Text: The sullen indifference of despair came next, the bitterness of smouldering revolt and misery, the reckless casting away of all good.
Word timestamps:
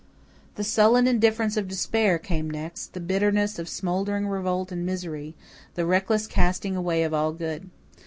The 0.55 0.63
sullen 0.63 1.05
indifference 1.05 1.57
of 1.57 1.67
despair 1.67 2.17
came 2.17 2.49
next, 2.49 2.93
the 2.93 2.99
bitterness 2.99 3.59
of 3.59 3.69
smouldering 3.69 4.27
revolt 4.27 4.71
and 4.71 4.83
misery, 4.83 5.35
the 5.75 5.85
reckless 5.85 6.25
casting 6.25 6.75
away 6.75 7.03
of 7.03 7.13
all 7.13 7.31
good. 7.33 7.69